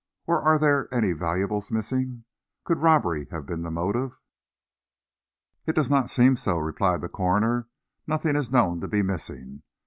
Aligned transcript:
Or 0.25 0.41
are 0.41 0.57
there 0.57 0.91
any 0.91 1.11
valuables 1.11 1.71
missing? 1.71 2.23
Could 2.63 2.79
robbery 2.81 3.27
have 3.29 3.45
been 3.45 3.61
the 3.61 3.69
motive?" 3.69 4.17
"It 5.67 5.75
does 5.75 5.91
not 5.91 6.09
seem 6.09 6.35
so," 6.37 6.57
replied 6.57 7.01
the 7.01 7.07
coroner. 7.07 7.67
"Nothing 8.07 8.35
is 8.35 8.51
known 8.51 8.81
to 8.81 8.87
be 8.87 9.03
missing. 9.03 9.61